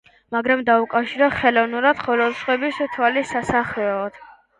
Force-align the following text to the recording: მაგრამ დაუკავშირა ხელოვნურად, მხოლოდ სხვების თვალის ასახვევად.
მაგრამ 0.35 0.61
დაუკავშირა 0.69 1.27
ხელოვნურად, 1.35 1.99
მხოლოდ 1.99 2.39
სხვების 2.39 2.81
თვალის 2.95 3.35
ასახვევად. 3.41 4.19